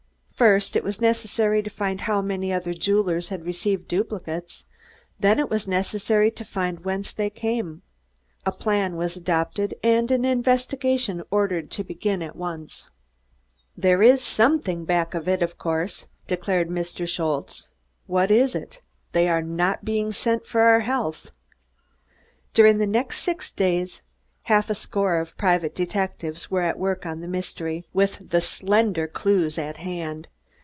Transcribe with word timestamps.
First 0.41 0.75
it 0.75 0.83
was 0.83 0.99
necessary 0.99 1.61
to 1.61 1.69
find 1.69 2.01
how 2.01 2.19
many 2.19 2.51
other 2.51 2.73
jewelers 2.73 3.29
had 3.29 3.45
received 3.45 3.87
duplicates; 3.87 4.65
then 5.19 5.37
it 5.37 5.51
was 5.51 5.67
necessary 5.67 6.31
to 6.31 6.43
find 6.43 6.79
whence 6.83 7.13
they 7.13 7.29
came. 7.29 7.83
A 8.43 8.51
plan 8.51 8.95
was 8.95 9.15
adopted, 9.15 9.75
and 9.83 10.09
an 10.09 10.25
investigation 10.25 11.21
ordered 11.29 11.69
to 11.69 11.83
begin 11.83 12.23
at 12.23 12.35
once. 12.35 12.89
"Dere 13.79 14.01
iss 14.01 14.23
someding 14.23 14.83
back 14.83 15.13
of 15.13 15.27
id, 15.27 15.43
of 15.43 15.59
course," 15.59 16.07
declared 16.25 16.69
Mr. 16.69 17.07
Schultze. 17.07 17.69
"Vas 18.09 18.31
iss? 18.31 18.79
Dey 19.13 19.29
are 19.29 19.43
nod 19.43 19.77
being 19.83 20.11
send 20.11 20.47
for 20.47 20.61
our 20.61 20.81
healdh!" 20.81 21.29
During 22.55 22.79
the 22.79 22.87
next 22.87 23.19
six 23.21 23.51
days 23.51 24.01
half 24.45 24.71
a 24.71 24.75
score 24.75 25.19
of 25.19 25.37
private 25.37 25.75
detectives 25.75 26.49
were 26.49 26.63
at 26.63 26.79
work 26.79 27.05
on 27.05 27.21
the 27.21 27.27
mystery, 27.27 27.85
with 27.93 28.31
the 28.31 28.41
slender 28.41 29.05
clews 29.07 29.59
at 29.59 29.77
hand. 29.77 30.27